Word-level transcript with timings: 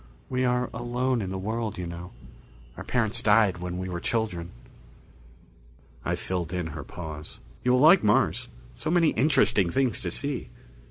We 0.29 0.43
are 0.45 0.67
alone 0.73 1.21
in 1.21 1.29
the 1.29 1.37
world, 1.37 1.77
you 1.77 1.85
know 1.85 2.11
our 2.75 2.83
parents 2.83 3.21
died 3.21 3.59
when 3.59 3.77
we 3.77 3.87
were 3.87 3.99
children." 3.99 4.49
I 6.03 6.15
filled 6.15 6.51
in 6.53 6.65
her 6.73 6.83
pause. 6.83 7.39
"You 7.63 7.73
will 7.73 7.81
like 7.81 8.03
Mars. 8.03 8.47
So 8.75 8.89
many 8.89 9.09
interesting 9.09 9.69
things 9.69 10.01
to 10.01 10.09
see." 10.09 10.49